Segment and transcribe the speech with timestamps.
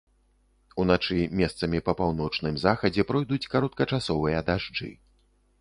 [0.83, 4.91] Уначы месцамі па паўночным захадзе пройдуць кароткачасовыя дажджы.